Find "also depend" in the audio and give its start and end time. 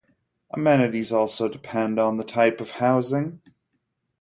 1.11-1.99